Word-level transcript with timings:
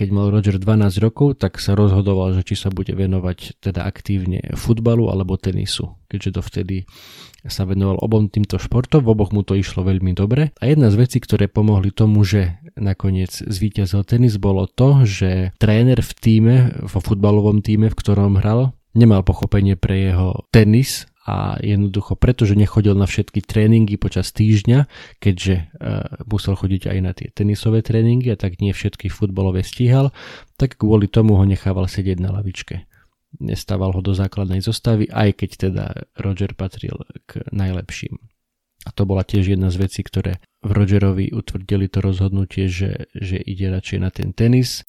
keď 0.00 0.08
mal 0.16 0.32
Roger 0.32 0.56
12 0.56 1.04
rokov, 1.04 1.36
tak 1.36 1.60
sa 1.60 1.76
rozhodoval, 1.76 2.32
že 2.32 2.40
či 2.40 2.56
sa 2.56 2.72
bude 2.72 2.96
venovať 2.96 3.60
teda 3.60 3.84
aktívne 3.84 4.40
futbalu 4.56 5.12
alebo 5.12 5.36
tenisu, 5.36 5.92
keďže 6.08 6.40
dovtedy 6.40 6.76
sa 7.44 7.68
venoval 7.68 8.00
obom 8.00 8.32
týmto 8.32 8.56
športom, 8.56 9.04
v 9.04 9.12
oboch 9.12 9.36
mu 9.36 9.44
to 9.44 9.60
išlo 9.60 9.84
veľmi 9.84 10.16
dobre. 10.16 10.56
A 10.56 10.72
jedna 10.72 10.88
z 10.88 11.04
vecí, 11.04 11.20
ktoré 11.20 11.52
pomohli 11.52 11.92
tomu, 11.92 12.24
že 12.24 12.56
nakoniec 12.80 13.44
zvíťazil 13.44 14.08
tenis, 14.08 14.40
bolo 14.40 14.64
to, 14.64 15.04
že 15.04 15.52
tréner 15.60 16.00
v 16.00 16.12
týme, 16.16 16.56
vo 16.80 16.98
futbalovom 17.04 17.60
týme, 17.60 17.92
v 17.92 17.98
ktorom 18.00 18.40
hral, 18.40 18.72
nemal 18.96 19.20
pochopenie 19.20 19.76
pre 19.76 20.08
jeho 20.08 20.48
tenis 20.48 21.09
a 21.28 21.60
jednoducho 21.60 22.16
pretože 22.16 22.56
nechodil 22.56 22.96
na 22.96 23.04
všetky 23.04 23.44
tréningy 23.44 24.00
počas 24.00 24.32
týždňa, 24.32 24.88
keďže 25.20 25.54
uh, 25.76 26.24
musel 26.24 26.56
chodiť 26.56 26.88
aj 26.88 26.98
na 27.04 27.12
tie 27.12 27.28
tenisové 27.28 27.84
tréningy 27.84 28.32
a 28.32 28.40
tak 28.40 28.58
nie 28.64 28.72
všetky 28.72 29.12
futbalové 29.12 29.60
stíhal, 29.60 30.16
tak 30.56 30.80
kvôli 30.80 31.12
tomu 31.12 31.36
ho 31.36 31.44
nechával 31.44 31.84
sedieť 31.84 32.18
na 32.24 32.32
lavičke. 32.32 32.88
Nestával 33.38 33.94
ho 33.94 34.00
do 34.02 34.16
základnej 34.16 34.64
zostavy, 34.64 35.06
aj 35.06 35.44
keď 35.44 35.50
teda 35.70 35.84
Roger 36.18 36.56
patril 36.56 37.04
k 37.28 37.44
najlepším. 37.52 38.18
A 38.88 38.90
to 38.96 39.04
bola 39.04 39.22
tiež 39.22 39.54
jedna 39.54 39.68
z 39.68 39.76
vecí, 39.76 40.00
ktoré 40.00 40.40
v 40.64 40.70
Rogerovi 40.72 41.36
utvrdili 41.36 41.92
to 41.92 42.00
rozhodnutie, 42.00 42.66
že, 42.72 43.12
že 43.12 43.36
ide 43.36 43.68
radšej 43.68 43.98
na 44.00 44.10
ten 44.10 44.32
tenis. 44.32 44.88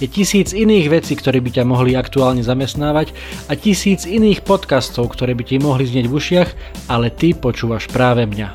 Je 0.00 0.08
tisíc 0.08 0.56
iných 0.56 0.88
vecí, 0.88 1.12
ktoré 1.12 1.44
by 1.44 1.60
ťa 1.60 1.68
mohli 1.68 1.92
aktuálne 1.92 2.40
zamestnávať 2.40 3.12
a 3.46 3.54
tisíc 3.54 4.08
iných 4.08 4.40
podcastov, 4.48 5.12
ktoré 5.12 5.36
by 5.36 5.44
ti 5.44 5.60
mohli 5.60 5.84
znieť 5.84 6.08
v 6.08 6.16
ušiach, 6.16 6.50
ale 6.88 7.12
ty 7.12 7.36
počúvaš 7.36 7.84
práve 7.92 8.24
mňa. 8.24 8.48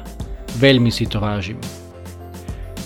Veľmi 0.58 0.90
si 0.90 1.06
to 1.06 1.22
vážim. 1.22 1.62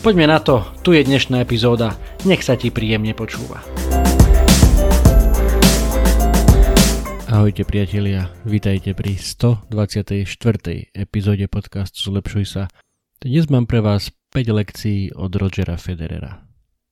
Poďme 0.03 0.27
na 0.27 0.43
to, 0.43 0.67
tu 0.83 0.91
je 0.91 1.07
dnešná 1.07 1.39
epizóda, 1.39 1.95
nech 2.27 2.43
sa 2.43 2.59
ti 2.59 2.67
príjemne 2.67 3.15
počúva. 3.15 3.63
Ahojte 7.31 7.63
priatelia, 7.63 8.27
vítajte 8.43 8.91
pri 8.91 9.15
124. 9.15 10.27
epizóde 10.91 11.47
podcastu 11.47 12.11
Zlepšuj 12.11 12.43
sa. 12.43 12.63
Dnes 13.23 13.47
mám 13.47 13.71
pre 13.71 13.79
vás 13.79 14.11
5 14.35 14.51
lekcií 14.51 15.15
od 15.15 15.31
Rogera 15.31 15.79
Federera. 15.79 16.48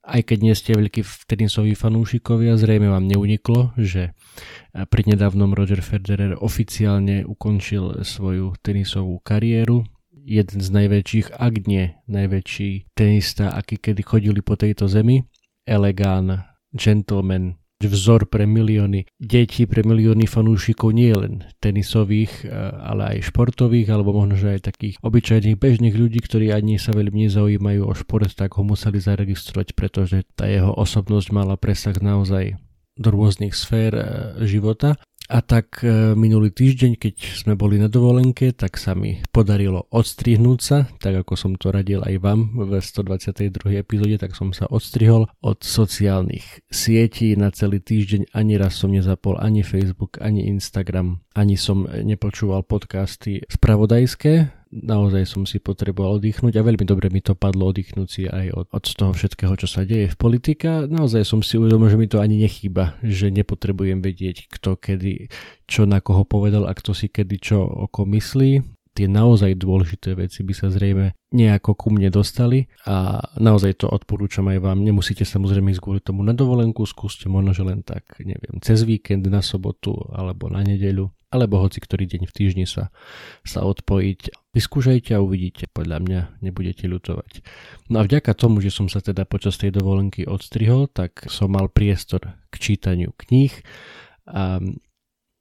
Aj 0.07 0.23
keď 0.23 0.39
nie 0.39 0.55
ste 0.55 0.71
veľkí 0.71 1.03
tenisoví 1.27 1.75
fanúšikovia, 1.75 2.55
zrejme 2.55 2.87
vám 2.87 3.11
neuniklo, 3.11 3.75
že 3.75 4.15
prednedávnom 4.71 5.51
Roger 5.51 5.83
Federer 5.83 6.39
oficiálne 6.39 7.27
ukončil 7.27 8.07
svoju 8.07 8.55
tenisovú 8.63 9.19
kariéru. 9.19 9.83
Jeden 10.23 10.63
z 10.63 10.69
najväčších, 10.71 11.35
ak 11.35 11.53
nie 11.67 11.91
najväčší 12.07 12.95
tenista, 12.95 13.51
aký 13.51 13.83
kedy 13.83 13.99
chodili 13.99 14.39
po 14.39 14.55
tejto 14.55 14.87
zemi. 14.87 15.27
Elegán, 15.67 16.39
gentleman, 16.71 17.59
vzor 17.85 18.25
pre 18.25 18.49
milióny 18.49 19.05
detí, 19.21 19.69
pre 19.69 19.85
milióny 19.85 20.25
fanúšikov 20.25 20.97
nie 20.97 21.13
len 21.13 21.45
tenisových, 21.61 22.49
ale 22.81 23.17
aj 23.17 23.29
športových, 23.29 23.93
alebo 23.93 24.17
možno, 24.17 24.41
že 24.41 24.57
aj 24.57 24.73
takých 24.73 24.95
obyčajných 25.05 25.61
bežných 25.61 25.93
ľudí, 25.93 26.17
ktorí 26.25 26.49
ani 26.49 26.81
sa 26.81 26.97
veľmi 26.97 27.29
nezaujímajú 27.29 27.81
o 27.85 27.93
šport, 27.93 28.33
tak 28.33 28.57
ho 28.57 28.65
museli 28.65 28.97
zaregistrovať, 28.97 29.77
pretože 29.77 30.25
tá 30.33 30.49
jeho 30.49 30.73
osobnosť 30.73 31.29
mala 31.29 31.53
presah 31.53 31.93
naozaj 32.01 32.57
do 32.97 33.09
rôznych 33.13 33.53
sfér 33.53 33.93
e, 33.93 34.03
života 34.49 34.97
a 35.27 35.43
tak 35.43 35.83
e, 35.83 36.15
minulý 36.15 36.55
týždeň, 36.55 36.95
keď 36.95 37.15
sme 37.43 37.53
boli 37.59 37.75
na 37.75 37.91
dovolenke, 37.91 38.55
tak 38.55 38.79
sa 38.79 38.95
mi 38.95 39.19
podarilo 39.35 39.85
odstrihnúť 39.91 40.59
sa, 40.63 40.87
tak 41.03 41.19
ako 41.23 41.35
som 41.35 41.51
to 41.59 41.69
radil 41.69 41.99
aj 42.07 42.15
vám 42.23 42.55
v 42.55 42.79
122. 42.79 43.75
epizóde, 43.75 44.15
tak 44.15 44.33
som 44.33 44.55
sa 44.55 44.71
odstrihol 44.71 45.27
od 45.43 45.59
sociálnych 45.59 46.63
sietí 46.71 47.35
na 47.35 47.51
celý 47.51 47.83
týždeň. 47.83 48.31
Ani 48.31 48.55
raz 48.55 48.79
som 48.79 48.89
nezapol 48.89 49.35
ani 49.37 49.67
Facebook, 49.67 50.15
ani 50.23 50.47
Instagram, 50.47 51.19
ani 51.35 51.59
som 51.59 51.83
nepočúval 51.85 52.63
podcasty 52.63 53.43
spravodajské, 53.51 54.56
naozaj 54.83 55.23
som 55.25 55.43
si 55.43 55.57
potreboval 55.57 56.21
oddychnúť 56.21 56.53
a 56.57 56.65
veľmi 56.65 56.85
dobre 56.85 57.09
mi 57.09 57.19
to 57.19 57.33
padlo 57.33 57.69
oddychnúť 57.73 58.07
si 58.09 58.23
aj 58.29 58.53
od, 58.53 58.65
od 58.69 58.83
toho 58.83 59.11
všetkého, 59.13 59.53
čo 59.57 59.67
sa 59.67 59.83
deje 59.83 60.13
v 60.13 60.17
politika. 60.17 60.85
Naozaj 60.85 61.23
som 61.25 61.39
si 61.41 61.57
uvedomil, 61.57 61.89
že 61.89 61.99
mi 61.99 62.07
to 62.09 62.21
ani 62.21 62.41
nechýba, 62.41 62.97
že 63.01 63.33
nepotrebujem 63.33 63.99
vedieť, 64.01 64.49
kto 64.53 64.77
kedy 64.77 65.33
čo 65.65 65.89
na 65.89 65.99
koho 65.99 66.23
povedal 66.23 66.69
a 66.69 66.73
kto 66.73 66.95
si 66.95 67.09
kedy 67.09 67.35
čo 67.41 67.61
oko 67.63 68.05
myslí 68.05 68.77
tie 68.97 69.05
naozaj 69.05 69.61
dôležité 69.61 70.17
veci 70.17 70.41
by 70.41 70.53
sa 70.57 70.73
zrejme 70.73 71.13
nejako 71.29 71.77
ku 71.77 71.93
mne 71.93 72.09
dostali 72.09 72.65
a 72.89 73.21
naozaj 73.37 73.85
to 73.85 73.87
odporúčam 73.93 74.49
aj 74.49 74.57
vám. 74.57 74.81
Nemusíte 74.81 75.21
samozrejme 75.21 75.69
ísť 75.69 75.83
kvôli 75.85 76.01
tomu 76.01 76.25
na 76.25 76.33
dovolenku, 76.33 76.81
skúste 76.89 77.29
možno, 77.29 77.53
že 77.53 77.61
len 77.61 77.85
tak, 77.85 78.17
neviem, 78.17 78.57
cez 78.65 78.81
víkend, 78.81 79.29
na 79.29 79.45
sobotu 79.45 79.93
alebo 80.09 80.49
na 80.49 80.65
nedeľu 80.65 81.13
alebo 81.27 81.59
hoci 81.59 81.83
ktorý 81.83 82.07
deň 82.07 82.23
v 82.27 82.35
týždni 82.35 82.65
sa, 82.65 82.87
sa 83.43 83.67
odpojiť. 83.67 84.51
Vyskúšajte 84.55 85.11
a 85.11 85.23
uvidíte, 85.23 85.67
podľa 85.67 85.99
mňa 85.99 86.21
nebudete 86.39 86.87
ľutovať. 86.87 87.43
No 87.91 87.99
a 87.99 88.07
vďaka 88.07 88.31
tomu, 88.31 88.63
že 88.63 88.71
som 88.71 88.87
sa 88.87 89.03
teda 89.03 89.27
počas 89.27 89.59
tej 89.59 89.75
dovolenky 89.75 90.23
odstrihol, 90.23 90.87
tak 90.87 91.27
som 91.27 91.51
mal 91.51 91.67
priestor 91.67 92.39
k 92.47 92.55
čítaniu 92.55 93.11
kníh 93.15 93.51
a 94.27 94.63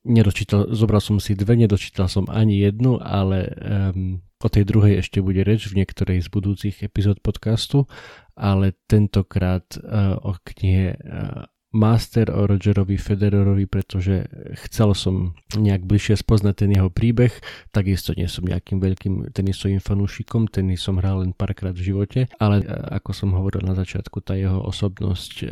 nedočítal, 0.06 0.70
zobral 0.70 1.02
som 1.02 1.18
si 1.18 1.34
dve, 1.34 1.58
nedočítal 1.58 2.06
som 2.06 2.30
ani 2.30 2.62
jednu, 2.62 3.02
ale 3.02 3.50
um, 3.50 4.22
o 4.38 4.48
tej 4.48 4.62
druhej 4.62 5.02
ešte 5.02 5.18
bude 5.18 5.42
reč 5.42 5.66
v 5.66 5.82
niektorej 5.82 6.22
z 6.22 6.28
budúcich 6.30 6.76
epizód 6.86 7.18
podcastu, 7.18 7.90
ale 8.38 8.78
tentokrát 8.86 9.66
uh, 9.78 10.18
o 10.22 10.38
knihe 10.38 10.94
uh, 10.94 11.46
Master 11.74 12.30
o 12.30 12.46
Rogerovi 12.46 12.94
Federerovi, 12.94 13.66
pretože 13.66 14.30
chcel 14.66 14.94
som 14.94 15.34
nejak 15.58 15.82
bližšie 15.82 16.22
spoznať 16.22 16.54
ten 16.54 16.70
jeho 16.72 16.88
príbeh, 16.88 17.34
takisto 17.74 18.14
nie 18.14 18.30
som 18.30 18.46
nejakým 18.46 18.78
veľkým 18.78 19.14
tenisovým 19.34 19.82
fanúšikom, 19.82 20.46
tenis 20.46 20.86
som 20.86 21.02
hral 21.02 21.26
len 21.26 21.34
párkrát 21.34 21.74
v 21.74 21.92
živote, 21.92 22.20
ale 22.38 22.62
e, 22.62 22.66
ako 22.70 23.10
som 23.10 23.34
hovoril 23.34 23.66
na 23.66 23.74
začiatku, 23.74 24.22
tá 24.22 24.38
jeho 24.38 24.62
osobnosť 24.62 25.32
uh, 25.42 25.50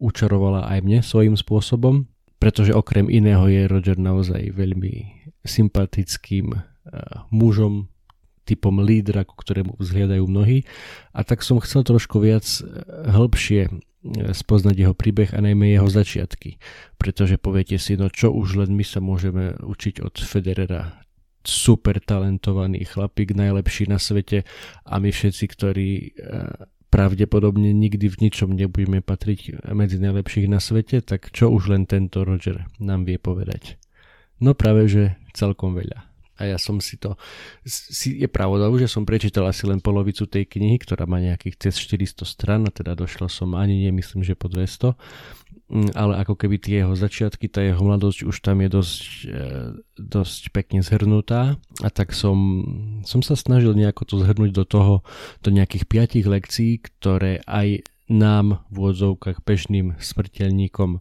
učarovala 0.00 0.66
aj 0.72 0.78
mne 0.82 0.98
svojím 1.04 1.36
spôsobom, 1.36 2.08
pretože 2.40 2.74
okrem 2.74 3.06
iného 3.06 3.44
je 3.46 3.70
Roger 3.70 3.96
naozaj 4.00 4.56
veľmi 4.56 5.24
sympatickým 5.46 6.52
uh, 6.52 6.60
mužom, 7.30 7.92
typom 8.42 8.82
lídra, 8.82 9.22
ku 9.22 9.38
ktorému 9.38 9.78
vzhliadajú 9.78 10.26
mnohí. 10.26 10.66
A 11.14 11.22
tak 11.22 11.46
som 11.46 11.62
chcel 11.62 11.86
trošku 11.86 12.18
viac 12.18 12.42
hĺbšie 13.06 13.70
spoznať 14.10 14.76
jeho 14.76 14.94
príbeh 14.94 15.30
a 15.30 15.38
najmä 15.38 15.78
jeho 15.78 15.86
začiatky. 15.86 16.58
Pretože 16.98 17.38
poviete 17.38 17.78
si, 17.78 17.94
no 17.94 18.10
čo 18.10 18.34
už 18.34 18.66
len 18.66 18.74
my 18.74 18.82
sa 18.82 18.98
môžeme 18.98 19.54
učiť 19.62 20.02
od 20.02 20.14
Federera. 20.18 21.02
Super 21.42 21.98
talentovaný 21.98 22.86
chlapík, 22.86 23.34
najlepší 23.34 23.90
na 23.90 23.98
svete 23.98 24.46
a 24.86 24.94
my 25.02 25.10
všetci, 25.10 25.44
ktorí 25.50 25.90
e, 25.90 26.08
pravdepodobne 26.86 27.74
nikdy 27.74 28.06
v 28.06 28.20
ničom 28.28 28.54
nebudeme 28.54 29.02
patriť 29.02 29.66
medzi 29.74 29.98
najlepších 29.98 30.46
na 30.46 30.62
svete, 30.62 31.02
tak 31.02 31.34
čo 31.34 31.50
už 31.50 31.74
len 31.74 31.90
tento 31.90 32.22
Roger 32.22 32.70
nám 32.78 33.10
vie 33.10 33.18
povedať. 33.18 33.74
No 34.38 34.54
práve, 34.54 34.86
že 34.86 35.18
celkom 35.34 35.74
veľa 35.74 36.11
a 36.42 36.50
ja 36.50 36.58
som 36.58 36.82
si 36.82 36.98
to, 36.98 37.14
si, 37.62 38.18
je 38.18 38.26
pravda, 38.26 38.66
že 38.74 38.90
som 38.90 39.06
prečítal 39.06 39.46
asi 39.46 39.62
len 39.70 39.78
polovicu 39.78 40.26
tej 40.26 40.50
knihy, 40.50 40.82
ktorá 40.82 41.06
má 41.06 41.22
nejakých 41.22 41.70
cez 41.70 41.78
400 41.78 42.26
stran 42.26 42.66
a 42.66 42.74
teda 42.74 42.98
došlo 42.98 43.30
som 43.30 43.54
ani 43.54 43.86
nemyslím, 43.86 44.26
že 44.26 44.34
po 44.34 44.50
200, 44.50 44.98
mm, 45.70 45.94
ale 45.94 46.18
ako 46.18 46.34
keby 46.34 46.58
tie 46.58 46.82
jeho 46.82 46.98
začiatky, 46.98 47.46
tá 47.46 47.62
jeho 47.62 47.78
mladosť 47.78 48.26
už 48.26 48.36
tam 48.42 48.58
je 48.58 48.68
dosť, 48.74 49.00
e, 49.30 49.38
dosť 50.02 50.42
pekne 50.50 50.82
zhrnutá. 50.82 51.62
A 51.78 51.88
tak 51.94 52.10
som, 52.10 52.34
som 53.06 53.22
sa 53.22 53.38
snažil 53.38 53.78
nejako 53.78 54.02
to 54.02 54.14
zhrnúť 54.18 54.50
do 54.50 54.66
toho, 54.66 54.94
do 55.46 55.54
nejakých 55.54 55.86
piatich 55.86 56.26
lekcií, 56.26 56.82
ktoré 56.82 57.38
aj 57.46 57.86
nám 58.10 58.66
v 58.68 58.92
odzovkách 58.92 59.46
bežným 59.46 59.94
smrteľníkom 60.02 60.98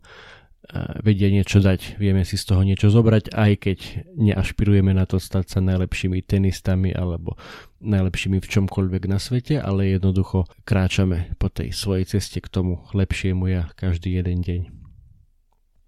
vedia 1.02 1.28
niečo 1.28 1.60
dať, 1.60 1.98
vieme 1.98 2.24
si 2.24 2.38
z 2.38 2.54
toho 2.54 2.62
niečo 2.62 2.94
zobrať, 2.94 3.34
aj 3.34 3.52
keď 3.60 3.80
neašpirujeme 4.16 4.94
na 4.94 5.10
to 5.10 5.18
stať 5.18 5.58
sa 5.58 5.60
najlepšími 5.60 6.22
tenistami 6.24 6.94
alebo 6.94 7.36
najlepšími 7.82 8.38
v 8.40 8.48
čomkoľvek 8.48 9.04
na 9.10 9.18
svete, 9.18 9.58
ale 9.58 9.98
jednoducho 9.98 10.46
kráčame 10.64 11.34
po 11.42 11.50
tej 11.50 11.74
svojej 11.74 12.06
ceste 12.08 12.40
k 12.40 12.48
tomu 12.48 12.86
lepšiemu 12.94 13.44
ja 13.50 13.64
každý 13.74 14.22
jeden 14.22 14.46
deň. 14.46 14.62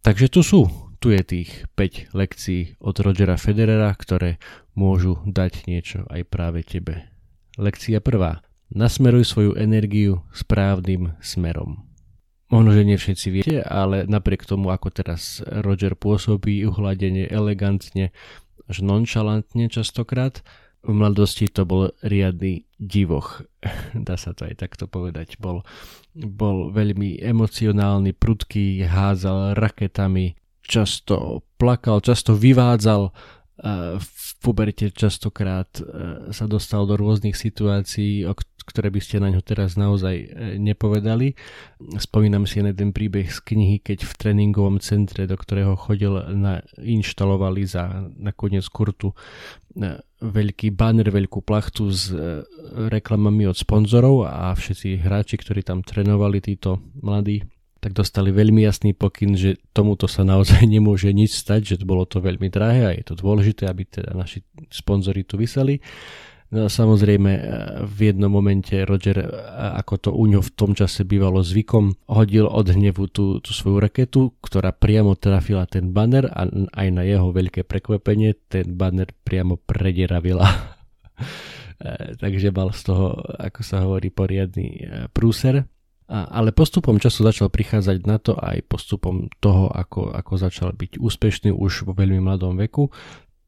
Takže 0.03 0.27
tu 0.27 0.43
sú, 0.43 0.67
tu 0.99 1.15
je 1.15 1.23
tých 1.23 1.63
5 1.79 2.11
lekcií 2.11 2.75
od 2.83 2.95
Rogera 2.99 3.39
Federera, 3.39 3.95
ktoré 3.95 4.35
môžu 4.75 5.21
dať 5.23 5.69
niečo 5.69 6.03
aj 6.11 6.27
práve 6.27 6.59
tebe. 6.65 7.07
Lekcia 7.55 8.03
prvá. 8.03 8.43
Nasmeruj 8.73 9.29
svoju 9.29 9.53
energiu 9.53 10.25
správnym 10.33 11.13
smerom. 11.21 11.92
Možno, 12.53 12.69
že 12.69 12.85
nie 12.85 13.01
všetci 13.01 13.27
viete, 13.33 13.57
ale 13.65 14.05
napriek 14.05 14.45
tomu, 14.45 14.69
ako 14.69 14.93
teraz 14.93 15.41
Roger 15.41 15.97
pôsobí 15.97 16.61
uhladenie, 16.69 17.25
elegantne, 17.25 18.13
až 18.69 18.85
nonchalantne 18.85 19.73
častokrát, 19.73 20.45
v 20.85 20.93
mladosti 20.93 21.49
to 21.49 21.65
bol 21.65 21.89
riadny 22.05 22.69
divoch, 22.77 23.41
dá 24.07 24.21
sa 24.21 24.37
to 24.37 24.45
aj 24.45 24.61
takto 24.61 24.85
povedať. 24.85 25.41
Bol, 25.41 25.65
bol 26.13 26.69
veľmi 26.69 27.17
emocionálny, 27.25 28.13
prudký, 28.13 28.85
házal 28.85 29.57
raketami, 29.57 30.37
často 30.61 31.41
plakal, 31.57 32.05
často 32.05 32.37
vyvádzal 32.37 33.09
v 33.97 34.27
puberte 34.43 34.91
častokrát 34.91 35.69
sa 36.33 36.45
dostal 36.49 36.83
do 36.83 36.99
rôznych 36.99 37.37
situácií, 37.37 38.27
o 38.27 38.35
ktoré 38.63 38.89
by 38.89 38.99
ste 39.03 39.19
na 39.19 39.29
ňo 39.29 39.43
teraz 39.43 39.75
naozaj 39.75 40.15
e, 40.15 40.27
nepovedali. 40.57 41.35
Spomínam 41.99 42.47
si 42.47 42.63
na 42.63 42.71
ten 42.71 42.95
príbeh 42.95 43.29
z 43.29 43.39
knihy, 43.43 43.83
keď 43.83 44.07
v 44.07 44.13
tréningovom 44.17 44.79
centre, 44.79 45.27
do 45.27 45.35
ktorého 45.35 45.75
chodil, 45.75 46.15
na, 46.33 46.63
inštalovali 46.79 47.67
za 47.67 48.07
nakoniec 48.15 48.65
kurtu 48.71 49.11
e, 49.75 49.99
veľký 50.23 50.71
banner, 50.71 51.11
veľkú 51.11 51.43
plachtu 51.43 51.91
s 51.91 52.09
e, 52.09 52.47
reklamami 52.87 53.45
od 53.45 53.59
sponzorov 53.59 54.25
a 54.25 54.55
všetci 54.55 55.03
hráči, 55.03 55.35
ktorí 55.35 55.61
tam 55.61 55.83
trénovali, 55.83 56.39
títo 56.39 56.79
mladí, 57.03 57.43
tak 57.83 57.91
dostali 57.91 58.31
veľmi 58.31 58.63
jasný 58.63 58.95
pokyn, 58.95 59.35
že 59.35 59.59
tomuto 59.75 60.07
sa 60.07 60.23
naozaj 60.23 60.63
nemôže 60.79 61.11
nič 61.11 61.35
stať, 61.35 61.75
že 61.75 61.75
bolo 61.83 62.07
to 62.07 62.23
veľmi 62.23 62.47
drahé 62.47 62.81
a 62.87 62.95
je 62.95 63.03
to 63.03 63.19
dôležité, 63.19 63.67
aby 63.67 63.83
teda 63.83 64.15
naši 64.15 64.39
sponzori 64.71 65.27
tu 65.27 65.35
vyseli 65.35 65.83
No 66.53 66.69
samozrejme 66.69 67.31
e, 67.33 67.41
v 67.81 68.13
jednom 68.13 68.29
momente 68.29 68.85
Roger, 68.85 69.25
e, 69.25 69.27
ako 69.81 69.93
to 69.97 70.09
u 70.13 70.29
ňo 70.29 70.45
v 70.45 70.53
tom 70.53 70.77
čase 70.77 71.01
bývalo 71.01 71.41
zvykom, 71.41 71.97
hodil 72.05 72.45
od 72.45 72.69
hnevu 72.69 73.09
tú, 73.09 73.41
tú 73.41 73.49
svoju 73.49 73.81
raketu, 73.81 74.37
ktorá 74.37 74.69
priamo 74.69 75.17
trafila 75.17 75.65
ten 75.65 75.89
banner 75.89 76.29
a 76.29 76.45
aj 76.77 76.87
na 76.93 77.01
jeho 77.01 77.33
veľké 77.33 77.65
prekvapenie 77.65 78.37
ten 78.45 78.69
banner 78.69 79.09
priamo 79.25 79.57
predieravila. 79.57 80.45
E, 81.83 82.15
takže 82.15 82.53
mal 82.53 82.71
z 82.71 82.85
toho, 82.85 83.11
ako 83.43 83.59
sa 83.65 83.83
hovorí, 83.83 84.07
poriadny 84.07 84.87
prúser. 85.11 85.67
Ale 86.07 86.55
postupom 86.55 86.95
času 86.95 87.27
začal 87.27 87.51
prichádzať 87.51 87.97
na 88.07 88.21
to 88.21 88.37
aj 88.39 88.61
postupom 88.69 89.27
toho, 89.43 89.67
ako, 89.67 90.13
ako 90.15 90.33
začal 90.37 90.69
byť 90.71 91.01
úspešný 91.01 91.51
už 91.51 91.83
vo 91.89 91.91
veľmi 91.97 92.23
mladom 92.23 92.55
veku, 92.55 92.87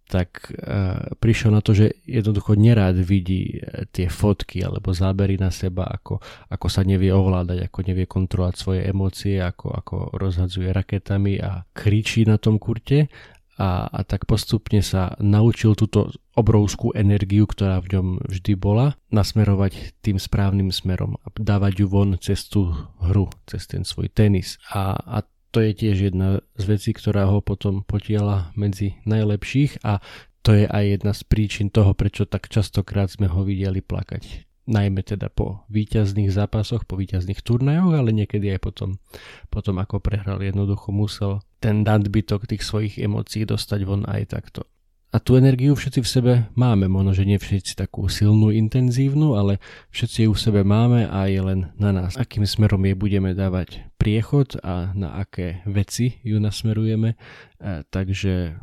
tak 0.05 0.53
uh, 0.53 1.17
prišiel 1.17 1.49
na 1.49 1.65
to, 1.65 1.73
že 1.73 1.97
jednoducho 2.05 2.53
nerád 2.53 3.01
vidí 3.01 3.57
e, 3.57 3.89
tie 3.89 4.05
fotky 4.05 4.61
alebo 4.61 4.93
zábery 4.93 5.41
na 5.41 5.49
seba, 5.49 5.89
ako, 5.89 6.21
ako 6.49 6.67
sa 6.69 6.85
nevie 6.85 7.09
ovládať, 7.09 7.65
ako 7.65 7.79
nevie 7.81 8.05
kontrolovať 8.05 8.55
svoje 8.55 8.81
emócie, 8.85 9.41
ako, 9.41 9.73
ako 9.73 9.95
rozhadzuje 10.13 10.69
raketami 10.69 11.41
a 11.41 11.65
kričí 11.73 12.21
na 12.29 12.37
tom 12.37 12.61
kurte 12.61 13.09
a, 13.55 13.87
a 13.87 13.99
tak 14.03 14.27
postupne 14.27 14.83
sa 14.83 15.15
naučil 15.23 15.79
túto 15.79 16.11
obrovskú 16.35 16.91
energiu, 16.91 17.47
ktorá 17.47 17.79
v 17.79 17.95
ňom 17.95 18.07
vždy 18.27 18.53
bola, 18.59 18.99
nasmerovať 19.15 19.95
tým 20.03 20.19
správnym 20.19 20.75
smerom 20.75 21.15
a 21.23 21.31
dávať 21.31 21.79
ju 21.79 21.87
von 21.87 22.19
cez 22.19 22.43
tú 22.51 22.75
hru, 22.99 23.31
cez 23.47 23.63
ten 23.63 23.87
svoj 23.87 24.11
tenis. 24.11 24.59
A, 24.75 24.99
a 24.99 25.17
to 25.55 25.63
je 25.63 25.71
tiež 25.71 26.11
jedna 26.11 26.43
z 26.59 26.63
vecí, 26.67 26.91
ktorá 26.91 27.31
ho 27.31 27.39
potom 27.39 27.87
potiela 27.87 28.51
medzi 28.59 28.99
najlepších 29.07 29.87
a 29.87 30.03
to 30.43 30.51
je 30.51 30.67
aj 30.67 30.99
jedna 30.99 31.15
z 31.15 31.21
príčin 31.23 31.71
toho, 31.71 31.95
prečo 31.95 32.27
tak 32.27 32.51
častokrát 32.51 33.07
sme 33.07 33.31
ho 33.31 33.47
videli 33.47 33.79
plakať. 33.79 34.43
Najmä 34.67 34.99
teda 35.07 35.31
po 35.31 35.63
víťazných 35.71 36.27
zápasoch, 36.27 36.83
po 36.83 36.99
víťazných 36.99 37.39
turnajoch, 37.39 37.95
ale 37.95 38.11
niekedy 38.11 38.51
aj 38.51 38.67
potom, 38.67 38.99
potom 39.47 39.79
ako 39.79 40.03
prehral 40.03 40.43
jednoducho 40.43 40.91
musel 40.91 41.39
ten 41.63 41.87
nadbytok 41.87 42.51
tých 42.51 42.67
svojich 42.67 42.99
emócií 42.99 43.47
dostať 43.47 43.79
von 43.87 44.03
aj 44.11 44.35
takto. 44.35 44.67
A 45.15 45.23
tú 45.23 45.39
energiu 45.39 45.71
všetci 45.79 45.99
v 46.03 46.11
sebe 46.11 46.33
máme, 46.59 46.91
možno, 46.91 47.15
že 47.15 47.23
nie 47.23 47.39
všetci 47.39 47.79
takú 47.79 48.11
silnú, 48.11 48.51
intenzívnu, 48.51 49.39
ale 49.39 49.63
všetci 49.95 50.27
ju 50.27 50.35
v 50.35 50.43
sebe 50.51 50.61
máme 50.67 51.07
a 51.07 51.31
je 51.31 51.39
len 51.39 51.71
na 51.79 51.95
nás, 51.95 52.19
akým 52.19 52.43
smerom 52.43 52.83
jej 52.83 52.99
budeme 52.99 53.31
dávať 53.31 53.94
priechod 54.05 54.61
a 54.61 54.93
na 54.93 55.17
aké 55.17 55.65
veci 55.65 56.21
ju 56.21 56.37
nasmerujeme. 56.37 57.17
A 57.57 57.81
takže 57.89 58.53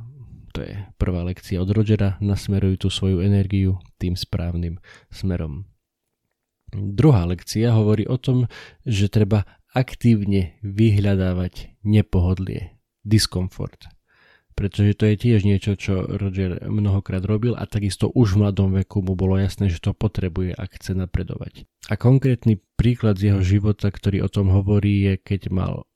to 0.54 0.62
je 0.62 0.78
prvá 1.02 1.26
lekcia 1.26 1.58
od 1.58 1.66
Rogera, 1.74 2.14
nasmeruj 2.22 2.86
tú 2.86 2.94
svoju 2.94 3.18
energiu 3.26 3.82
tým 3.98 4.14
správnym 4.14 4.78
smerom. 5.10 5.66
Druhá 6.70 7.26
lekcia 7.26 7.74
hovorí 7.74 8.06
o 8.06 8.22
tom, 8.22 8.46
že 8.86 9.10
treba 9.10 9.42
aktívne 9.74 10.62
vyhľadávať 10.62 11.82
nepohodlie, 11.82 12.78
diskomfort 13.02 13.90
pretože 14.52 14.96
to 14.96 15.04
je 15.08 15.16
tiež 15.16 15.44
niečo, 15.44 15.76
čo 15.76 16.04
Roger 16.04 16.62
mnohokrát 16.64 17.24
robil 17.24 17.56
a 17.56 17.64
takisto 17.64 18.08
už 18.12 18.36
v 18.36 18.46
mladom 18.46 18.70
veku 18.76 19.00
mu 19.00 19.16
bolo 19.16 19.40
jasné, 19.40 19.72
že 19.72 19.80
to 19.80 19.96
potrebuje, 19.96 20.54
ak 20.56 20.76
chce 20.78 20.92
napredovať. 20.96 21.64
A 21.90 21.98
konkrétny 21.98 22.60
príklad 22.76 23.18
z 23.18 23.32
jeho 23.32 23.42
života, 23.42 23.88
ktorý 23.88 24.24
o 24.24 24.32
tom 24.32 24.52
hovorí, 24.52 25.08
je 25.08 25.14
keď 25.18 25.50
mal 25.50 25.88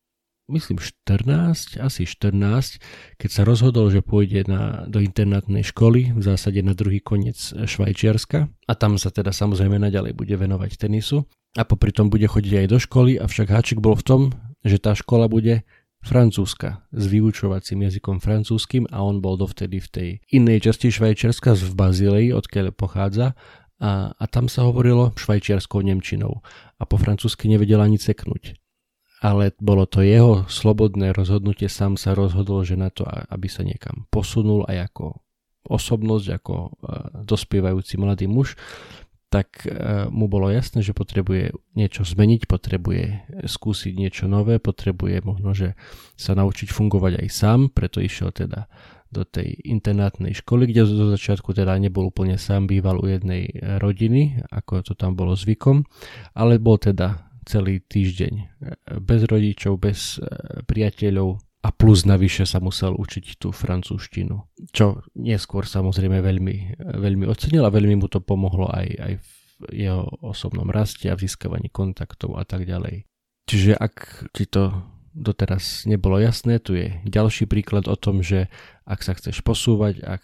myslím 0.46 0.78
14, 0.78 1.82
asi 1.82 2.06
14, 2.06 2.78
keď 3.18 3.30
sa 3.30 3.42
rozhodol, 3.42 3.90
že 3.90 4.02
pôjde 4.02 4.46
na, 4.46 4.86
do 4.86 5.02
internátnej 5.02 5.66
školy, 5.66 6.14
v 6.14 6.22
zásade 6.22 6.62
na 6.62 6.70
druhý 6.70 7.02
koniec 7.02 7.38
Švajčiarska 7.50 8.46
a 8.46 8.72
tam 8.78 8.94
sa 8.94 9.10
teda 9.10 9.34
samozrejme 9.34 9.82
naďalej 9.82 10.14
bude 10.14 10.34
venovať 10.38 10.86
tenisu 10.86 11.26
a 11.58 11.62
popri 11.66 11.90
tom 11.90 12.12
bude 12.12 12.30
chodiť 12.30 12.52
aj 12.62 12.66
do 12.70 12.78
školy, 12.78 13.18
avšak 13.18 13.48
háčik 13.50 13.78
bol 13.82 13.98
v 13.98 14.06
tom, 14.06 14.22
že 14.62 14.78
tá 14.78 14.94
škola 14.94 15.26
bude 15.26 15.66
Francúzska 16.04 16.86
s 16.94 17.04
vyučovacím 17.10 17.86
jazykom 17.90 18.22
francúzským 18.22 18.86
a 18.94 19.02
on 19.02 19.18
bol 19.18 19.34
dovtedy 19.34 19.82
v 19.82 19.88
tej 19.88 20.08
inej 20.30 20.70
časti 20.70 20.92
Švajčiarska 20.92 21.58
v 21.58 21.72
Bazílei, 21.74 22.26
odkiaľ 22.30 22.74
pochádza 22.74 23.34
a, 23.82 24.14
a 24.16 24.24
tam 24.30 24.48
sa 24.48 24.64
hovorilo 24.64 25.12
švajčiarskou 25.18 25.84
nemčinou 25.84 26.40
a 26.80 26.82
po 26.88 26.96
francúzsky 26.96 27.50
nevedel 27.50 27.82
ani 27.82 28.00
ceknúť. 28.00 28.56
Ale 29.24 29.56
bolo 29.58 29.88
to 29.88 30.04
jeho 30.04 30.44
slobodné 30.46 31.16
rozhodnutie, 31.16 31.72
sám 31.72 31.96
sa 31.96 32.12
rozhodol, 32.12 32.62
že 32.68 32.76
na 32.76 32.92
to, 32.92 33.08
aby 33.08 33.48
sa 33.48 33.64
niekam 33.64 34.04
posunul 34.12 34.68
aj 34.68 34.92
ako 34.92 35.24
osobnosť, 35.66 36.26
ako 36.38 36.54
dospievajúci 37.26 37.98
mladý 37.98 38.30
muž, 38.30 38.54
tak 39.26 39.66
e, 39.66 40.06
mu 40.08 40.30
bolo 40.30 40.48
jasné, 40.48 40.86
že 40.86 40.94
potrebuje 40.94 41.50
niečo 41.74 42.06
zmeniť, 42.06 42.46
potrebuje 42.46 43.04
skúsiť 43.46 43.92
niečo 43.98 44.30
nové, 44.30 44.62
potrebuje 44.62 45.26
možno, 45.26 45.50
že 45.50 45.68
sa 46.14 46.38
naučiť 46.38 46.70
fungovať 46.70 47.26
aj 47.26 47.28
sám, 47.30 47.60
preto 47.74 47.98
išiel 47.98 48.30
teda 48.30 48.70
do 49.10 49.22
tej 49.22 49.54
internátnej 49.66 50.34
školy, 50.34 50.70
kde 50.70 50.82
zo 50.86 51.06
začiatku 51.14 51.54
teda 51.54 51.78
nebol 51.78 52.10
úplne 52.10 52.38
sám, 52.38 52.66
býval 52.66 52.98
u 52.98 53.06
jednej 53.06 53.50
rodiny, 53.78 54.42
ako 54.50 54.82
to 54.82 54.92
tam 54.98 55.14
bolo 55.14 55.38
zvykom, 55.38 55.86
ale 56.34 56.58
bol 56.58 56.78
teda 56.78 57.26
celý 57.46 57.78
týždeň 57.82 58.34
e, 58.34 58.44
bez 58.98 59.22
rodičov, 59.26 59.78
bez 59.78 60.18
e, 60.18 60.26
priateľov, 60.66 61.45
a 61.64 61.68
plus 61.74 62.06
navyše 62.06 62.44
sa 62.44 62.62
musel 62.62 62.94
učiť 62.94 63.40
tú 63.40 63.50
francúzštinu, 63.50 64.44
čo 64.70 65.02
neskôr 65.16 65.66
samozrejme 65.66 66.20
veľmi, 66.22 66.56
veľmi 66.78 67.24
ocenil 67.26 67.66
a 67.66 67.74
veľmi 67.74 67.98
mu 67.98 68.06
to 68.06 68.22
pomohlo 68.22 68.70
aj, 68.70 68.88
aj 68.96 69.12
v 69.20 69.28
jeho 69.72 70.04
osobnom 70.20 70.68
raste 70.68 71.08
a 71.08 71.16
v 71.16 71.26
získavaní 71.26 71.72
kontaktov 71.72 72.36
a 72.36 72.44
tak 72.44 72.68
ďalej. 72.68 73.08
Čiže 73.46 73.72
ak 73.78 74.28
ti 74.34 74.44
to 74.46 74.74
doteraz 75.16 75.88
nebolo 75.88 76.20
jasné, 76.20 76.60
tu 76.60 76.76
je 76.76 76.92
ďalší 77.08 77.48
príklad 77.48 77.88
o 77.88 77.96
tom, 77.96 78.20
že 78.20 78.52
ak 78.84 79.00
sa 79.00 79.16
chceš 79.16 79.40
posúvať, 79.40 80.04
ak 80.04 80.22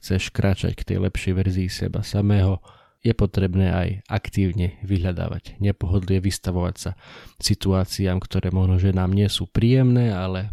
chceš 0.00 0.34
kráčať 0.34 0.74
k 0.74 0.82
tej 0.82 0.98
lepšej 1.06 1.32
verzii 1.38 1.68
seba 1.70 2.02
samého, 2.02 2.58
je 3.02 3.14
potrebné 3.14 3.70
aj 3.70 3.88
aktívne 4.10 4.76
vyhľadávať 4.82 5.62
nepohodlie, 5.62 6.18
vystavovať 6.18 6.74
sa 6.76 6.90
situáciám, 7.38 8.18
ktoré 8.18 8.50
možno, 8.50 8.82
že 8.82 8.90
nám 8.90 9.14
nie 9.14 9.30
sú 9.30 9.46
príjemné, 9.46 10.10
ale 10.10 10.50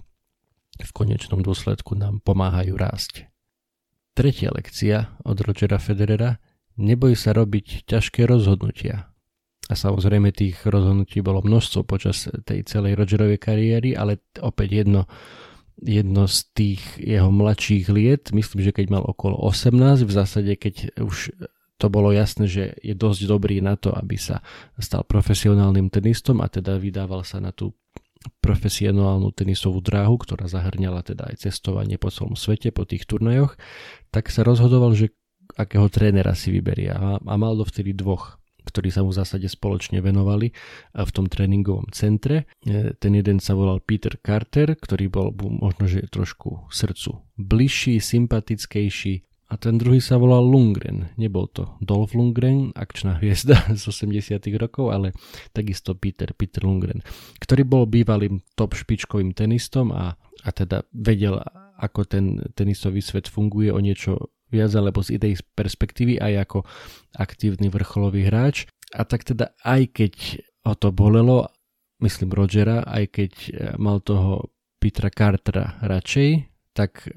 v 0.77 0.91
konečnom 0.93 1.41
dôsledku 1.41 1.97
nám 1.97 2.21
pomáhajú 2.21 2.75
rásť. 2.77 3.27
Tretia 4.15 4.53
lekcia 4.53 5.17
od 5.25 5.37
Rogera 5.41 5.81
Federera 5.81 6.39
Neboj 6.75 7.15
sa 7.15 7.31
robiť 7.31 7.87
ťažké 7.87 8.27
rozhodnutia. 8.27 9.07
A 9.65 9.73
samozrejme 9.73 10.35
tých 10.35 10.59
rozhodnutí 10.67 11.23
bolo 11.23 11.41
množstvo 11.41 11.87
počas 11.87 12.27
tej 12.45 12.67
celej 12.67 12.99
Rogerovej 12.99 13.39
kariéry, 13.39 13.95
ale 13.95 14.21
opäť 14.43 14.85
jedno, 14.85 15.07
jedno 15.79 16.27
z 16.27 16.37
tých 16.53 16.83
jeho 16.99 17.31
mladších 17.31 17.87
liet, 17.89 18.29
myslím, 18.35 18.61
že 18.61 18.75
keď 18.75 18.85
mal 18.91 19.03
okolo 19.07 19.39
18, 19.41 20.05
v 20.05 20.11
zásade 20.11 20.51
keď 20.59 20.99
už 20.99 21.33
to 21.75 21.91
bolo 21.91 22.15
jasné, 22.15 22.47
že 22.47 22.63
je 22.79 22.95
dosť 22.95 23.27
dobrý 23.27 23.59
na 23.59 23.75
to, 23.75 23.91
aby 23.91 24.15
sa 24.15 24.39
stal 24.79 25.03
profesionálnym 25.03 25.91
tenistom 25.91 26.39
a 26.39 26.47
teda 26.47 26.79
vydával 26.79 27.27
sa 27.27 27.43
na 27.43 27.51
tú 27.51 27.75
profesionálnu 28.41 29.29
tenisovú 29.35 29.83
dráhu, 29.83 30.17
ktorá 30.17 30.49
zahrňala 30.49 31.05
teda 31.05 31.29
aj 31.29 31.45
cestovanie 31.45 32.01
po 32.01 32.09
celom 32.09 32.33
svete, 32.33 32.73
po 32.73 32.87
tých 32.87 33.05
turnajoch, 33.05 33.53
tak 34.09 34.33
sa 34.33 34.41
rozhodoval, 34.41 34.97
že 34.97 35.13
akého 35.53 35.85
trénera 35.93 36.33
si 36.33 36.49
vyberie 36.49 36.89
a, 36.89 37.21
mal 37.21 37.53
dovtedy 37.53 37.93
dvoch 37.93 38.41
ktorí 38.65 38.89
sa 38.89 39.05
mu 39.05 39.13
v 39.13 39.21
zásade 39.21 39.45
spoločne 39.45 40.01
venovali 40.01 40.49
v 40.97 41.11
tom 41.13 41.29
tréningovom 41.29 41.93
centre. 41.93 42.49
E, 42.65 42.97
ten 42.97 43.13
jeden 43.13 43.37
sa 43.37 43.53
volal 43.53 43.77
Peter 43.77 44.17
Carter, 44.17 44.73
ktorý 44.73 45.05
bol 45.05 45.29
možno, 45.37 45.85
že 45.85 46.09
trošku 46.09 46.73
srdcu 46.73 47.21
bližší, 47.37 48.01
sympatickejší, 48.01 49.21
a 49.45 49.61
ten 49.61 49.77
druhý 49.77 50.01
sa 50.01 50.17
volal 50.17 50.41
Lundgren. 50.41 51.13
Nebol 51.21 51.45
to 51.53 51.77
Dolph 51.77 52.17
Lundgren, 52.17 52.73
akčná 52.73 53.21
hviezda 53.21 53.61
z 53.79 53.83
80 53.85 54.41
rokov, 54.57 54.89
ale 54.89 55.13
takisto 55.53 55.93
Peter, 55.93 56.33
Peter 56.33 56.65
Lundgren, 56.65 57.05
ktorý 57.37 57.61
bol 57.61 57.85
bývalým 57.85 58.41
top 58.57 58.73
špičkovým 58.73 59.37
tenistom 59.37 59.93
a, 59.93 60.17
a 60.17 60.49
teda 60.49 60.89
vedel, 60.97 61.37
ako 61.77 62.09
ten 62.09 62.41
tenisový 62.57 63.05
svet 63.05 63.29
funguje 63.29 63.69
o 63.69 63.77
niečo 63.77 64.33
viac 64.49 64.73
alebo 64.73 65.05
z 65.05 65.21
idej 65.21 65.41
perspektívy 65.53 66.17
aj 66.17 66.33
ako 66.49 66.59
aktívny 67.13 67.69
vrcholový 67.69 68.25
hráč. 68.25 68.65
A 68.97 69.05
tak 69.05 69.29
teda 69.29 69.53
aj 69.61 69.93
keď 69.93 70.13
ho 70.65 70.73
to 70.73 70.89
bolelo, 70.89 71.53
myslím 72.01 72.33
Rogera, 72.33 72.81
aj 72.81 73.03
keď 73.13 73.31
e, 73.37 73.49
mal 73.77 74.01
toho 74.01 74.49
Petra 74.81 75.13
Cartera 75.13 75.77
radšej, 75.85 76.29
tak 76.75 77.07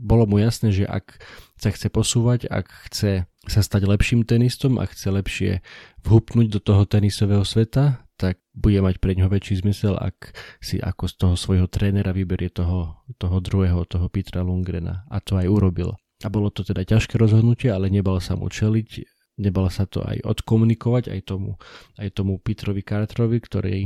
bolo 0.00 0.24
mu 0.24 0.40
jasné, 0.40 0.72
že 0.72 0.88
ak 0.88 1.20
sa 1.60 1.68
chce 1.68 1.92
posúvať, 1.92 2.48
ak 2.48 2.66
chce 2.88 3.28
sa 3.44 3.60
stať 3.60 3.84
lepším 3.84 4.24
tenistom 4.24 4.80
a 4.80 4.88
chce 4.88 5.12
lepšie 5.12 5.52
vhupnúť 6.00 6.48
do 6.48 6.60
toho 6.60 6.88
tenisového 6.88 7.44
sveta, 7.44 8.00
tak 8.16 8.40
bude 8.52 8.80
mať 8.84 9.00
pre 9.00 9.16
ňoho 9.16 9.32
väčší 9.32 9.64
zmysel, 9.64 9.96
ak 9.96 10.36
si 10.60 10.76
ako 10.76 11.04
z 11.08 11.14
toho 11.16 11.34
svojho 11.36 11.66
trénera 11.68 12.12
vyberie 12.12 12.52
toho, 12.52 13.00
toho 13.16 13.38
druhého, 13.40 13.84
toho 13.88 14.12
Petra 14.12 14.44
Lungrena. 14.44 15.08
A 15.08 15.24
to 15.24 15.40
aj 15.40 15.48
urobil. 15.48 15.96
A 16.20 16.28
bolo 16.28 16.52
to 16.52 16.60
teda 16.60 16.84
ťažké 16.84 17.16
rozhodnutie, 17.16 17.72
ale 17.72 17.88
nebal 17.88 18.20
sa 18.20 18.36
mu 18.36 18.52
čeliť, 18.52 19.08
nebal 19.40 19.72
sa 19.72 19.88
to 19.88 20.04
aj 20.04 20.20
odkomunikovať 20.20 21.08
aj 21.16 21.20
tomu, 21.24 21.56
aj 21.96 22.12
tomu 22.12 22.36
Petrovi 22.36 22.84
Carterovi, 22.84 23.40
ktorý, 23.40 23.76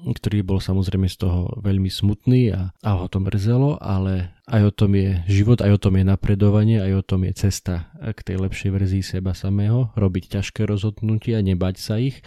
ktorý 0.00 0.42
bol 0.42 0.58
samozrejme 0.58 1.06
z 1.06 1.16
toho 1.20 1.52
veľmi 1.60 1.92
smutný 1.92 2.50
a, 2.50 2.72
a 2.80 2.90
ho 2.96 3.06
to 3.06 3.20
mrzelo, 3.20 3.76
ale 3.78 4.32
aj 4.48 4.62
o 4.68 4.72
tom 4.72 4.96
je 4.96 5.20
život, 5.28 5.60
aj 5.60 5.76
o 5.76 5.82
tom 5.82 5.94
je 6.00 6.04
napredovanie, 6.08 6.80
aj 6.80 6.92
o 6.98 7.06
tom 7.06 7.28
je 7.28 7.32
cesta 7.36 7.92
k 8.00 8.18
tej 8.24 8.40
lepšej 8.40 8.70
verzii 8.72 9.04
seba 9.04 9.36
samého, 9.36 9.92
robiť 9.94 10.40
ťažké 10.40 10.64
rozhodnutia, 10.64 11.44
nebať 11.44 11.76
sa 11.78 12.00
ich 12.00 12.24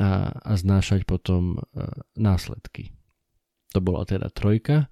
a, 0.00 0.32
a 0.32 0.52
znášať 0.54 1.04
potom 1.04 1.58
e, 1.58 1.86
následky. 2.16 2.94
To 3.74 3.82
bola 3.82 4.06
teda 4.06 4.30
trojka. 4.30 4.86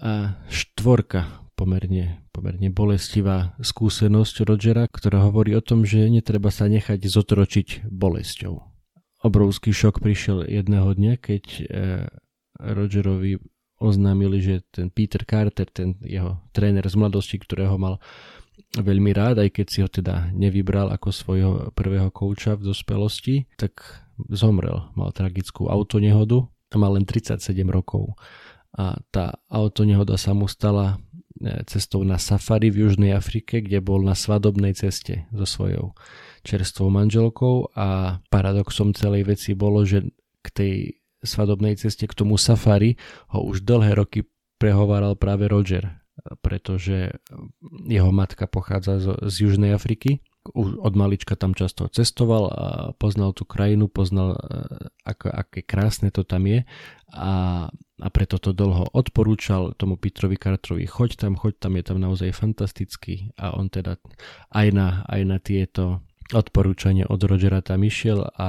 A 0.00 0.40
štvorka 0.48 1.44
pomerne, 1.60 2.24
pomerne 2.32 2.72
bolestivá 2.72 3.52
skúsenosť 3.60 4.48
Rogera, 4.48 4.88
ktorá 4.88 5.28
hovorí 5.28 5.52
o 5.52 5.60
tom, 5.60 5.84
že 5.84 6.08
netreba 6.08 6.48
sa 6.48 6.72
nechať 6.72 7.04
zotročiť 7.04 7.68
bolesťou. 7.84 8.69
Obrovský 9.20 9.70
šok 9.70 10.00
prišiel 10.00 10.48
jedného 10.48 10.96
dňa, 10.96 11.12
keď 11.20 11.44
e, 11.44 11.62
Rogerovi 12.56 13.36
oznámili, 13.80 14.40
že 14.40 14.54
ten 14.72 14.88
Peter 14.88 15.24
Carter, 15.24 15.68
ten 15.68 15.96
jeho 16.04 16.40
tréner 16.52 16.84
z 16.84 16.96
mladosti, 16.96 17.40
ktorého 17.40 17.76
mal 17.80 18.00
veľmi 18.76 19.12
rád, 19.16 19.40
aj 19.40 19.50
keď 19.56 19.66
si 19.68 19.78
ho 19.80 19.88
teda 19.88 20.32
nevybral 20.36 20.92
ako 20.92 21.08
svojho 21.12 21.50
prvého 21.72 22.12
kouča 22.12 22.60
v 22.60 22.72
dospelosti, 22.72 23.48
tak 23.56 23.80
zomrel. 24.28 24.92
Mal 24.96 25.12
tragickú 25.16 25.72
autonehodu 25.72 26.44
a 26.72 26.74
mal 26.76 26.96
len 26.96 27.08
37 27.08 27.40
rokov. 27.68 28.16
A 28.76 29.00
tá 29.10 29.40
autonehoda 29.48 30.20
sa 30.20 30.36
mu 30.36 30.44
stala 30.44 31.00
E, 31.40 31.64
cestou 31.64 32.04
na 32.04 32.20
safari 32.20 32.68
v 32.68 32.84
Južnej 32.84 33.16
Afrike, 33.16 33.64
kde 33.64 33.80
bol 33.80 34.04
na 34.04 34.12
svadobnej 34.12 34.76
ceste 34.76 35.24
so 35.32 35.48
svojou 35.48 35.96
čerstvou 36.42 36.88
manželkou 36.90 37.72
a 37.76 38.18
paradoxom 38.28 38.96
celej 38.96 39.28
veci 39.28 39.52
bolo, 39.52 39.84
že 39.84 40.08
k 40.40 40.48
tej 40.50 40.74
svadobnej 41.20 41.76
ceste, 41.76 42.08
k 42.08 42.16
tomu 42.16 42.40
safari 42.40 42.96
ho 43.32 43.44
už 43.44 43.64
dlhé 43.64 43.96
roky 43.96 44.24
prehováral 44.60 45.16
práve 45.16 45.48
Roger, 45.48 46.00
pretože 46.44 47.16
jeho 47.88 48.12
matka 48.12 48.44
pochádza 48.44 49.00
z, 49.00 49.06
z 49.28 49.34
Južnej 49.48 49.72
Afriky. 49.72 50.20
Od 50.56 50.96
malička 50.96 51.36
tam 51.36 51.52
často 51.52 51.84
cestoval 51.92 52.44
a 52.48 52.66
poznal 52.96 53.36
tú 53.36 53.44
krajinu, 53.44 53.92
poznal, 53.92 54.40
e, 54.40 54.88
ako, 55.04 55.28
aké 55.28 55.60
krásne 55.60 56.08
to 56.08 56.24
tam 56.24 56.48
je 56.48 56.64
a, 57.12 57.68
a 58.00 58.08
preto 58.08 58.40
to 58.40 58.56
dlho 58.56 58.88
odporúčal 58.96 59.76
tomu 59.76 60.00
Petrovi 60.00 60.40
Carterovi, 60.40 60.88
choď 60.88 61.20
tam, 61.20 61.36
choď 61.36 61.60
tam, 61.60 61.76
je 61.76 61.84
tam 61.84 61.98
naozaj 62.00 62.32
fantastický 62.32 63.36
a 63.36 63.52
on 63.52 63.68
teda 63.68 64.00
aj 64.56 64.66
na, 64.72 65.04
aj 65.12 65.20
na 65.28 65.36
tieto 65.36 66.00
odporúčania 66.32 67.06
od 67.08 67.20
Rogera 67.22 67.60
tam 67.60 67.82
išiel 67.82 68.24
a 68.36 68.48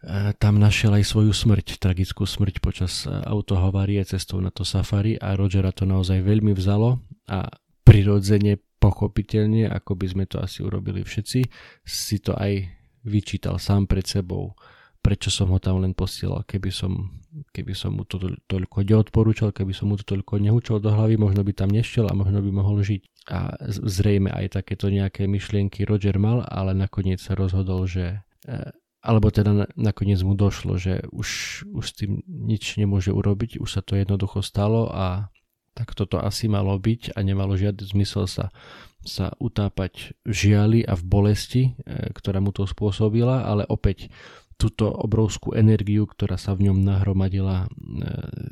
e, 0.00 0.32
tam 0.38 0.60
našiel 0.60 0.96
aj 0.96 1.04
svoju 1.04 1.32
smrť, 1.32 1.80
tragickú 1.80 2.24
smrť 2.24 2.60
počas 2.60 3.04
autohovarie 3.06 4.02
cestou 4.04 4.40
na 4.40 4.52
to 4.52 4.64
safari 4.64 5.16
a 5.20 5.36
Rogera 5.36 5.72
to 5.74 5.84
naozaj 5.84 6.20
veľmi 6.24 6.56
vzalo 6.56 7.00
a 7.28 7.48
prirodzene 7.84 8.60
pochopiteľne, 8.80 9.68
ako 9.68 9.92
by 9.92 10.06
sme 10.08 10.24
to 10.24 10.40
asi 10.40 10.64
urobili 10.64 11.04
všetci, 11.04 11.40
si 11.84 12.16
to 12.24 12.32
aj 12.32 12.64
vyčítal 13.04 13.60
sám 13.60 13.84
pred 13.84 14.08
sebou, 14.08 14.56
prečo 15.00 15.32
som 15.32 15.48
ho 15.48 15.58
tam 15.58 15.80
len 15.80 15.96
posielal, 15.96 16.44
keby 16.44 16.68
som, 16.68 17.08
keby 17.56 17.72
som 17.72 17.96
mu 17.96 18.04
to 18.04 18.20
toľko 18.46 18.84
neodporúčal, 18.84 19.50
keby 19.50 19.72
som 19.72 19.92
mu 19.92 19.96
to 19.96 20.04
toľko 20.04 20.36
nehúčal 20.40 20.78
do 20.78 20.92
hlavy, 20.92 21.16
možno 21.16 21.40
by 21.40 21.52
tam 21.56 21.72
nešiel 21.72 22.08
a 22.08 22.16
možno 22.16 22.44
by 22.44 22.50
mohol 22.52 22.84
žiť. 22.84 23.02
A 23.32 23.56
zrejme 23.68 24.28
aj 24.32 24.60
takéto 24.60 24.92
nejaké 24.92 25.24
myšlienky 25.24 25.88
Roger 25.88 26.20
mal, 26.20 26.44
ale 26.44 26.76
nakoniec 26.76 27.20
sa 27.20 27.32
rozhodol, 27.32 27.88
že 27.88 28.20
e, 28.44 28.72
alebo 29.00 29.32
teda 29.32 29.72
nakoniec 29.80 30.20
mu 30.20 30.36
došlo, 30.36 30.76
že 30.76 31.08
už, 31.08 31.28
už 31.72 31.84
s 31.84 31.92
tým 31.96 32.20
nič 32.28 32.76
nemôže 32.76 33.08
urobiť, 33.08 33.56
už 33.56 33.68
sa 33.68 33.80
to 33.80 33.96
jednoducho 33.96 34.44
stalo 34.44 34.92
a 34.92 35.32
tak 35.72 35.96
toto 35.96 36.20
asi 36.20 36.44
malo 36.50 36.76
byť 36.76 37.16
a 37.16 37.18
nemalo 37.24 37.56
žiadny 37.56 37.88
zmysel 37.88 38.28
sa, 38.28 38.52
sa 39.00 39.32
utápať 39.40 40.12
v 40.28 40.32
žiali 40.32 40.80
a 40.84 40.92
v 40.92 41.02
bolesti, 41.08 41.62
e, 41.72 42.12
ktorá 42.12 42.44
mu 42.44 42.52
to 42.52 42.68
spôsobila, 42.68 43.48
ale 43.48 43.64
opäť 43.64 44.12
túto 44.60 44.92
obrovskú 44.92 45.56
energiu, 45.56 46.04
ktorá 46.04 46.36
sa 46.36 46.52
v 46.52 46.68
ňom 46.68 46.84
nahromadila 46.84 47.64
e, 47.64 47.68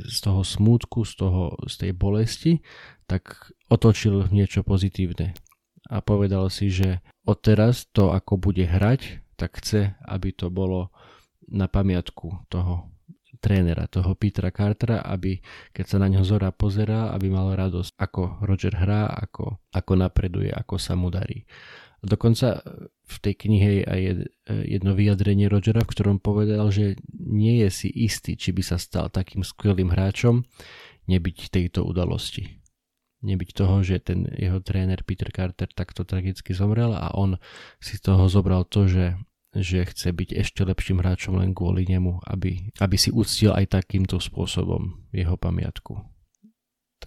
z 0.08 0.18
toho 0.24 0.40
smútku, 0.40 1.04
z, 1.04 1.12
toho, 1.20 1.52
z 1.68 1.74
tej 1.84 1.92
bolesti, 1.92 2.52
tak 3.04 3.52
otočil 3.68 4.32
niečo 4.32 4.64
pozitívne. 4.64 5.36
A 5.92 6.00
povedal 6.00 6.48
si, 6.48 6.72
že 6.72 7.04
odteraz 7.28 7.84
to, 7.92 8.16
ako 8.16 8.40
bude 8.40 8.64
hrať, 8.64 9.20
tak 9.36 9.60
chce, 9.60 9.92
aby 10.08 10.32
to 10.32 10.48
bolo 10.48 10.88
na 11.48 11.68
pamiatku 11.68 12.48
toho 12.48 12.88
trénera, 13.38 13.86
toho 13.86 14.18
Petra 14.18 14.50
Cartera, 14.50 15.04
aby 15.04 15.38
keď 15.70 15.84
sa 15.86 15.96
na 16.02 16.10
ňo 16.10 16.26
Zora 16.26 16.50
pozerá, 16.50 17.14
aby 17.14 17.30
mal 17.30 17.54
radosť, 17.54 17.94
ako 17.96 18.42
Roger 18.44 18.74
hrá, 18.74 19.06
ako, 19.08 19.62
ako 19.70 19.92
napreduje, 19.94 20.50
ako 20.50 20.76
sa 20.76 20.98
mu 20.98 21.08
darí. 21.08 21.46
Dokonca 21.98 22.62
v 23.08 23.16
tej 23.18 23.34
knihe 23.34 23.70
je 23.82 23.84
aj 23.84 24.02
jedno 24.70 24.94
vyjadrenie 24.94 25.50
Rogera, 25.50 25.82
v 25.82 25.90
ktorom 25.90 26.18
povedal, 26.22 26.70
že 26.70 27.00
nie 27.18 27.58
je 27.66 27.68
si 27.74 27.88
istý, 27.90 28.38
či 28.38 28.54
by 28.54 28.62
sa 28.62 28.78
stal 28.78 29.10
takým 29.10 29.42
skvelým 29.42 29.90
hráčom, 29.90 30.46
nebyť 31.10 31.50
tejto 31.50 31.82
udalosti. 31.82 32.62
Nebyť 33.18 33.50
toho, 33.50 33.82
že 33.82 33.98
ten 33.98 34.30
jeho 34.30 34.62
tréner 34.62 35.02
Peter 35.02 35.26
Carter 35.34 35.66
takto 35.66 36.06
tragicky 36.06 36.54
zomrel 36.54 36.94
a 36.94 37.10
on 37.18 37.34
si 37.82 37.98
z 37.98 38.06
toho 38.06 38.30
zobral 38.30 38.62
to, 38.62 38.86
že 38.86 39.18
že 39.56 39.88
chce 39.88 40.12
byť 40.12 40.30
ešte 40.44 40.60
lepším 40.60 41.00
hráčom 41.00 41.40
len 41.40 41.56
kvôli 41.56 41.88
nemu, 41.88 42.20
aby, 42.28 42.68
aby 42.84 42.96
si 43.00 43.08
uctil 43.08 43.56
aj 43.56 43.80
takýmto 43.80 44.20
spôsobom 44.20 45.08
jeho 45.08 45.40
pamiatku. 45.40 45.96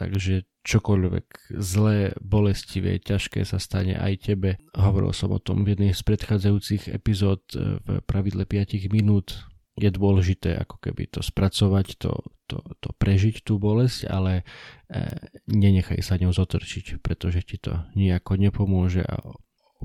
Takže 0.01 0.49
čokoľvek 0.65 1.53
zlé, 1.61 2.17
bolestivé, 2.17 2.97
ťažké 2.97 3.45
sa 3.45 3.61
stane 3.61 3.93
aj 3.93 4.33
tebe. 4.33 4.57
Hovoril 4.73 5.13
som 5.13 5.29
o 5.29 5.37
tom 5.37 5.61
v 5.61 5.77
jednej 5.77 5.93
z 5.93 6.01
predchádzajúcich 6.01 6.89
epizód 6.89 7.45
e, 7.53 7.77
v 7.77 8.01
pravidle 8.09 8.49
5 8.49 8.89
minút. 8.89 9.45
Je 9.77 9.93
dôležité 9.93 10.57
ako 10.57 10.81
keby 10.81 11.05
to 11.05 11.21
spracovať, 11.21 12.01
to, 12.01 12.17
to, 12.49 12.65
to 12.81 12.89
prežiť 12.97 13.45
tú 13.45 13.61
bolesť, 13.61 14.09
ale 14.09 14.41
e, 14.89 15.05
nenechaj 15.45 16.01
sa 16.01 16.17
ňou 16.17 16.33
zotrčiť, 16.33 16.97
pretože 17.05 17.45
ti 17.45 17.61
to 17.61 17.85
nejako 17.93 18.41
nepomôže 18.41 19.05
a 19.05 19.21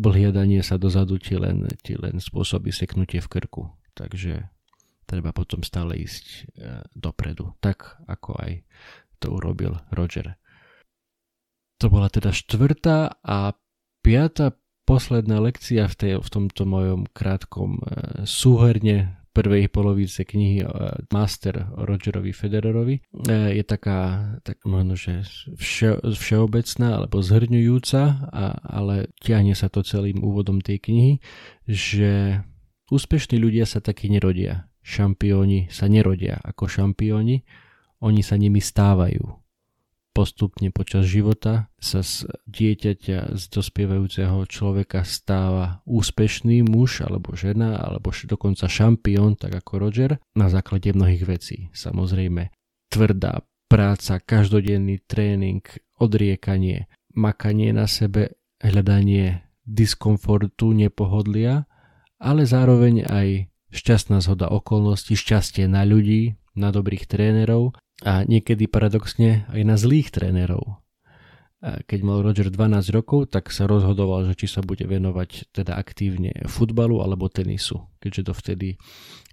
oblhiadanie 0.00 0.64
sa 0.64 0.80
dozadu 0.80 1.20
ti 1.20 1.36
len, 1.36 1.68
ti 1.84 1.92
len 1.92 2.24
spôsobí 2.24 2.72
seknutie 2.72 3.20
v 3.20 3.28
krku. 3.28 3.68
takže 3.92 4.48
treba 5.06 5.30
potom 5.30 5.62
stále 5.62 5.94
ísť 6.02 6.24
e, 6.26 6.38
dopredu, 6.92 7.54
tak 7.62 7.96
ako 8.10 8.36
aj 8.42 8.66
to 9.18 9.34
urobil 9.34 9.80
Roger. 9.92 10.36
To 11.80 11.92
bola 11.92 12.08
teda 12.08 12.32
štvrtá 12.32 13.20
a 13.20 13.52
piata 14.00 14.56
posledná 14.86 15.42
lekcia 15.42 15.90
v, 15.90 15.94
tej, 15.98 16.12
v 16.22 16.28
tomto 16.30 16.62
mojom 16.64 17.10
krátkom 17.10 17.76
e, 17.76 17.80
súherne 18.24 19.18
prvej 19.36 19.68
polovice 19.68 20.24
knihy 20.24 20.64
e, 20.64 20.66
Master 21.12 21.68
Rogerovi 21.76 22.32
Federerovi. 22.32 23.04
Je 23.28 23.64
taká, 23.66 24.32
tak 24.40 24.64
možno, 24.64 24.96
že 24.96 25.26
vše, 25.60 26.00
všeobecná 26.00 27.02
alebo 27.02 27.20
zhrňujúca, 27.20 28.02
a, 28.32 28.44
ale 28.64 29.12
ťahne 29.20 29.52
sa 29.52 29.68
to 29.68 29.84
celým 29.84 30.24
úvodom 30.24 30.64
tej 30.64 30.80
knihy, 30.80 31.14
že 31.68 32.40
úspešní 32.88 33.36
ľudia 33.36 33.68
sa 33.68 33.84
takí 33.84 34.08
nerodia. 34.08 34.72
Šampióni 34.86 35.68
sa 35.68 35.90
nerodia 35.90 36.38
ako 36.40 36.70
šampióni, 36.70 37.42
oni 38.00 38.20
sa 38.20 38.36
nimi 38.36 38.60
stávajú. 38.60 39.46
Postupne 40.16 40.72
počas 40.72 41.04
života 41.04 41.68
sa 41.76 42.00
z 42.00 42.24
dieťaťa, 42.48 43.36
z 43.36 43.42
dospievajúceho 43.52 44.48
človeka 44.48 45.04
stáva 45.04 45.84
úspešný 45.84 46.64
muž 46.64 47.04
alebo 47.04 47.36
žena, 47.36 47.76
alebo 47.76 48.08
dokonca 48.16 48.64
šampión, 48.64 49.36
tak 49.36 49.60
ako 49.60 49.76
Roger, 49.76 50.16
na 50.32 50.48
základe 50.48 50.96
mnohých 50.96 51.24
vecí. 51.28 51.56
Samozrejme, 51.76 52.48
tvrdá 52.88 53.44
práca, 53.68 54.16
každodenný 54.16 55.04
tréning, 55.04 55.60
odriekanie, 56.00 56.88
makanie 57.12 57.76
na 57.76 57.84
sebe, 57.84 58.40
hľadanie 58.64 59.44
diskomfortu, 59.68 60.72
nepohodlia, 60.72 61.68
ale 62.16 62.48
zároveň 62.48 63.04
aj 63.04 63.28
šťastná 63.68 64.24
zhoda 64.24 64.48
okolností, 64.48 65.12
šťastie 65.12 65.68
na 65.68 65.84
ľudí, 65.84 66.40
na 66.56 66.72
dobrých 66.72 67.04
trénerov 67.04 67.76
a 68.04 68.26
niekedy 68.28 68.68
paradoxne 68.68 69.48
aj 69.48 69.62
na 69.64 69.76
zlých 69.80 70.12
trénerov. 70.12 70.82
Keď 71.66 72.00
mal 72.04 72.20
Roger 72.20 72.52
12 72.52 72.92
rokov, 72.92 73.32
tak 73.32 73.48
sa 73.48 73.64
rozhodoval, 73.64 74.28
že 74.28 74.36
či 74.36 74.46
sa 74.46 74.60
bude 74.60 74.84
venovať 74.84 75.56
teda 75.56 75.74
aktívne 75.74 76.44
futbalu 76.44 77.00
alebo 77.00 77.32
tenisu, 77.32 77.80
keďže 77.96 78.22
dovtedy 78.28 78.68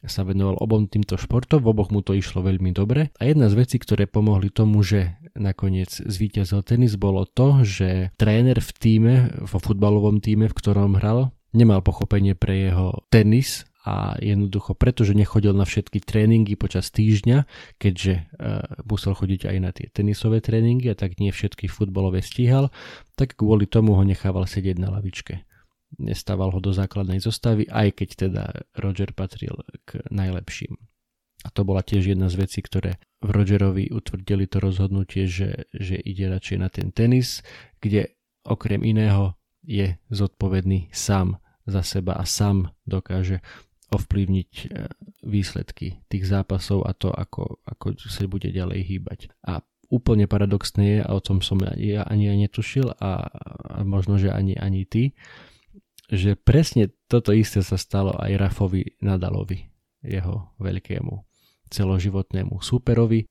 sa 0.08 0.24
venoval 0.24 0.55
obom 0.63 0.88
týmto 0.88 1.20
športom, 1.20 1.60
v 1.62 1.75
oboch 1.75 1.91
mu 1.91 2.00
to 2.00 2.15
išlo 2.15 2.39
veľmi 2.41 2.72
dobre. 2.72 3.12
A 3.20 3.27
jedna 3.27 3.51
z 3.51 3.60
vecí, 3.60 3.75
ktoré 3.75 4.08
pomohli 4.08 4.50
tomu, 4.50 4.82
že 4.88 5.20
nakoniec 5.36 5.91
zvíťazil 5.93 6.63
tenis, 6.63 6.96
bolo 6.96 7.27
to, 7.27 7.62
že 7.67 8.15
tréner 8.15 8.63
v 8.63 8.72
týme, 8.72 9.13
vo 9.43 9.60
futbalovom 9.60 10.24
týme, 10.24 10.48
v 10.48 10.58
ktorom 10.58 10.98
hral, 11.03 11.36
nemal 11.51 11.84
pochopenie 11.84 12.39
pre 12.39 12.72
jeho 12.72 13.03
tenis 13.12 13.67
a 13.84 14.16
jednoducho 14.24 14.74
pretože 14.80 15.12
nechodil 15.12 15.52
na 15.52 15.68
všetky 15.68 16.00
tréningy 16.00 16.56
počas 16.56 16.88
týždňa, 16.96 17.44
keďže 17.75 18.13
uh, 18.16 18.84
musel 18.88 19.12
chodiť 19.12 19.52
aj 19.52 19.58
na 19.60 19.72
tie 19.75 19.92
tenisové 19.92 20.40
tréningy 20.40 20.88
a 20.88 20.96
tak 20.96 21.20
nie 21.20 21.36
všetky 21.36 21.68
futbalové 21.68 22.24
stíhal, 22.24 22.72
tak 23.20 23.36
kvôli 23.36 23.68
tomu 23.68 23.94
ho 24.00 24.04
nechával 24.08 24.48
sedieť 24.48 24.80
na 24.80 24.88
lavičke. 24.88 25.44
Nestával 26.00 26.50
ho 26.56 26.60
do 26.63 26.74
základnej 26.74 27.22
zostavy, 27.22 27.70
aj 27.70 27.88
keď 28.02 28.10
teda 28.28 28.44
Roger 28.80 29.13
patril 29.13 29.62
k 29.86 30.02
najlepším. 30.10 30.80
A 31.44 31.52
to 31.52 31.68
bola 31.68 31.84
tiež 31.84 32.16
jedna 32.16 32.32
z 32.32 32.40
vecí, 32.40 32.63
ktoré 32.63 33.04
v 33.20 33.30
Rogerovi 33.36 33.92
utvrdili 33.92 34.48
to 34.48 34.63
rozhodnutie, 34.63 35.28
že, 35.28 35.68
že 35.75 36.00
ide 36.00 36.32
radšej 36.32 36.58
na 36.58 36.72
ten 36.72 36.96
tenis, 36.96 37.44
kde 37.84 38.16
okrem 38.48 38.80
iného 38.88 39.36
je 39.63 40.00
zodpovedný 40.08 40.92
sám 40.96 41.40
za 41.68 41.84
seba 41.84 42.20
a 42.20 42.24
sám 42.28 42.72
dokáže 42.88 43.40
ovplyvniť 43.94 44.52
e, 44.52 44.66
výsledky 45.24 46.02
tých 46.10 46.26
zápasov 46.26 46.84
a 46.84 46.92
to, 46.98 47.14
ako, 47.14 47.62
ako 47.64 47.94
sa 48.02 48.26
bude 48.26 48.50
ďalej 48.50 48.82
hýbať. 48.84 49.20
A 49.46 49.62
úplne 49.94 50.26
paradoxné 50.26 50.84
je, 50.84 51.00
a 51.06 51.10
o 51.14 51.22
tom 51.22 51.46
som 51.46 51.62
ja 51.78 52.02
ani 52.10 52.34
netušil 52.34 52.98
a, 52.98 53.30
a 53.30 53.86
možno, 53.86 54.18
že 54.18 54.34
ani, 54.34 54.58
ani 54.58 54.90
ty, 54.90 55.14
že 56.10 56.34
presne 56.34 56.92
toto 57.06 57.30
isté 57.32 57.62
sa 57.62 57.78
stalo 57.78 58.18
aj 58.18 58.38
Rafovi 58.38 58.98
Nadalovi, 59.06 59.70
jeho 60.02 60.52
veľkému 60.58 61.14
celoživotnému 61.70 62.62
súperovi, 62.62 63.26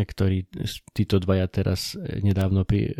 ktorí 0.00 0.50
títo 0.94 1.22
dvaja 1.22 1.46
teraz 1.50 1.94
e, 1.94 2.20
nedávno 2.20 2.66
pri 2.66 2.90
e, 2.90 2.92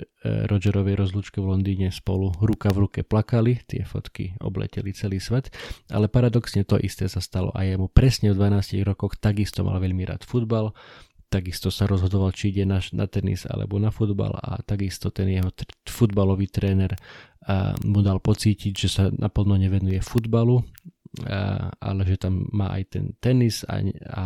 Rogerovej 0.46 0.96
rozlučke 0.96 1.38
v 1.42 1.50
Londýne 1.56 1.88
spolu 1.90 2.32
ruka 2.40 2.70
v 2.70 2.86
ruke 2.86 3.00
plakali, 3.02 3.60
tie 3.66 3.82
fotky 3.82 4.38
obleteli 4.40 4.94
celý 4.94 5.18
svet, 5.18 5.50
ale 5.90 6.06
paradoxne 6.06 6.62
to 6.64 6.78
isté 6.80 7.10
sa 7.10 7.18
stalo 7.18 7.50
aj 7.54 7.76
jemu. 7.76 7.86
Presne 7.90 8.32
v 8.32 8.38
12 8.38 8.80
rokoch 8.86 9.18
takisto 9.18 9.66
mal 9.66 9.78
veľmi 9.82 10.04
rád 10.06 10.22
futbal, 10.22 10.72
takisto 11.30 11.70
sa 11.70 11.86
rozhodoval, 11.86 12.34
či 12.34 12.50
ide 12.50 12.66
na, 12.66 12.82
na 12.90 13.06
tenis 13.06 13.46
alebo 13.46 13.78
na 13.78 13.94
futbal 13.94 14.34
a 14.34 14.58
takisto 14.66 15.14
ten 15.14 15.30
jeho 15.30 15.54
t- 15.54 15.70
futbalový 15.86 16.50
tréner 16.50 16.98
a, 17.46 17.72
mu 17.86 18.02
dal 18.02 18.18
pocítiť, 18.18 18.72
že 18.74 18.88
sa 18.90 19.04
naplno 19.08 19.54
nevenuje 19.54 20.02
futbalu, 20.02 20.60
a, 21.26 21.70
ale 21.78 22.02
že 22.06 22.18
tam 22.18 22.50
má 22.50 22.74
aj 22.74 22.82
ten 22.90 23.04
tenis 23.22 23.62
a, 23.66 23.78
a 24.10 24.24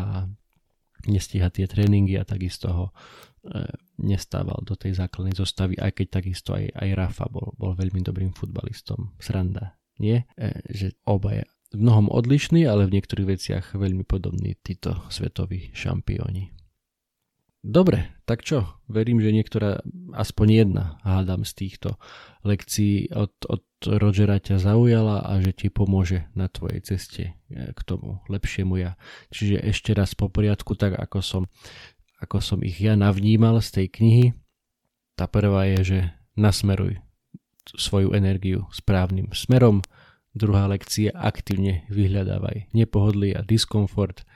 nestíha 1.11 1.51
tie 1.51 1.69
tréningy 1.69 2.17
a 2.17 2.25
takisto 2.25 2.69
ho 2.71 2.87
e, 2.89 3.65
nestával 4.01 4.63
do 4.63 4.79
tej 4.79 4.97
základnej 4.97 5.35
zostavy, 5.37 5.75
aj 5.77 5.93
keď 5.99 6.07
takisto 6.23 6.55
aj, 6.55 6.71
aj 6.73 6.89
Rafa 6.95 7.27
bol, 7.29 7.53
bol 7.59 7.75
veľmi 7.75 8.01
dobrým 8.01 8.33
futbalistom. 8.33 9.13
Sranda, 9.19 9.75
nie? 9.99 10.23
E, 10.39 10.65
že 10.71 10.95
obaja 11.05 11.45
v 11.75 11.83
mnohom 11.83 12.07
odlišní, 12.07 12.71
ale 12.71 12.87
v 12.87 12.95
niektorých 13.01 13.31
veciach 13.35 13.65
veľmi 13.75 14.07
podobní 14.07 14.55
títo 14.63 14.95
svetoví 15.11 15.75
šampióni. 15.75 16.54
Dobre, 17.65 18.13
tak 18.29 18.45
čo? 18.45 18.77
Verím, 18.93 19.25
že 19.25 19.33
niektorá, 19.33 19.81
aspoň 20.13 20.47
jedna, 20.53 20.85
hádam 21.01 21.49
z 21.49 21.65
týchto 21.65 21.97
lekcií 22.45 23.09
od, 23.09 23.33
od 23.49 23.65
Rogera 23.89 24.37
ťa 24.37 24.61
zaujala 24.61 25.25
a 25.25 25.41
že 25.41 25.57
ti 25.57 25.73
pomôže 25.73 26.29
na 26.37 26.53
tvojej 26.53 26.85
ceste 26.85 27.33
e, 27.49 27.73
k 27.73 27.81
tomu 27.89 28.21
lepšiemu 28.29 28.85
ja. 28.85 29.01
Čiže 29.33 29.65
ešte 29.65 29.97
raz 29.97 30.13
po 30.13 30.29
poriadku, 30.29 30.77
tak 30.77 30.93
ako 31.01 31.25
som, 31.25 31.43
ako 32.21 32.45
som 32.45 32.61
ich 32.61 32.77
ja 32.85 33.01
navnímal 33.01 33.57
z 33.65 33.81
tej 33.81 33.87
knihy. 33.97 34.27
Tá 35.17 35.25
prvá 35.25 35.65
je, 35.65 35.81
že 35.81 35.99
nasmeruj 36.37 37.01
svoju 37.81 38.13
energiu 38.13 38.69
správnym 38.77 39.33
smerom. 39.33 39.81
Druhá 40.37 40.69
lekcia, 40.69 41.17
aktívne 41.17 41.89
vyhľadávaj 41.89 42.77
nepohodlie 42.77 43.33
a 43.33 43.41
diskomfort– 43.41 44.21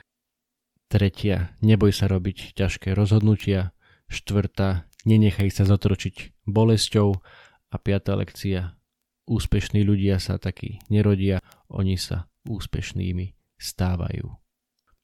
Tretia, 0.89 1.53
neboj 1.61 1.93
sa 1.93 2.09
robiť 2.09 2.57
ťažké 2.57 2.97
rozhodnutia. 2.97 3.77
Štvrtá, 4.09 4.89
nenechaj 5.05 5.53
sa 5.53 5.63
zotročiť 5.69 6.49
bolesťou. 6.49 7.13
A 7.69 7.75
piatá 7.77 8.17
lekcia, 8.17 8.73
úspešní 9.29 9.85
ľudia 9.85 10.17
sa 10.17 10.41
takí 10.41 10.81
nerodia, 10.89 11.45
oni 11.69 11.93
sa 12.01 12.25
úspešnými 12.49 13.37
stávajú. 13.61 14.33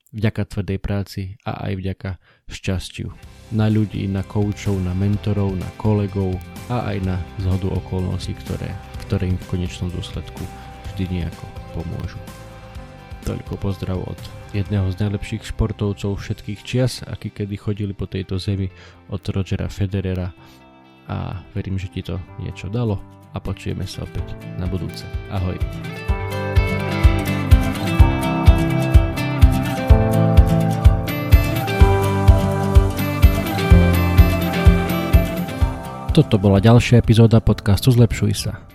Vďaka 0.10 0.42
tvrdej 0.50 0.80
práci 0.82 1.22
a 1.46 1.70
aj 1.70 1.74
vďaka 1.78 2.12
šťastiu. 2.50 3.14
Na 3.54 3.70
ľudí, 3.70 4.10
na 4.10 4.26
koučov, 4.26 4.82
na 4.82 4.98
mentorov, 4.98 5.54
na 5.54 5.70
kolegov 5.78 6.34
a 6.66 6.90
aj 6.90 6.98
na 7.06 7.22
zhodu 7.46 7.70
okolností, 7.70 8.34
ktoré, 8.42 8.74
ktoré 9.06 9.30
im 9.30 9.38
v 9.38 9.50
konečnom 9.54 9.94
dôsledku 9.94 10.42
vždy 10.90 11.22
nejako 11.22 11.46
pomôžu. 11.78 12.18
Toľko 13.26 13.58
pozdrav 13.58 13.98
od 14.06 14.22
jedného 14.54 14.86
z 14.94 15.02
najlepších 15.02 15.50
športovcov 15.50 16.14
všetkých 16.14 16.62
čias, 16.62 17.02
aký 17.10 17.34
kedy 17.34 17.58
chodili 17.58 17.98
po 17.98 18.06
tejto 18.06 18.38
zemi 18.38 18.70
od 19.10 19.26
Rogera 19.34 19.66
Federera 19.66 20.30
a 21.10 21.42
verím, 21.58 21.82
že 21.82 21.90
ti 21.90 22.06
to 22.06 22.22
niečo 22.38 22.70
dalo 22.70 23.02
a 23.34 23.42
počujeme 23.42 23.82
sa 23.90 24.06
opäť 24.06 24.38
na 24.62 24.70
budúce. 24.70 25.10
Ahoj. 25.34 25.58
Toto 36.14 36.38
bola 36.38 36.62
ďalšia 36.62 37.02
epizóda 37.02 37.42
podcastu 37.42 37.90
Zlepšuj 37.90 38.34
sa. 38.38 38.75